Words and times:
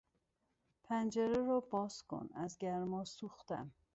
پنجره 0.83 1.33
را 1.45 1.59
باز 1.59 2.03
کن; 2.03 2.29
از 2.33 2.57
گرما 2.57 3.05
سوختم! 3.05 3.71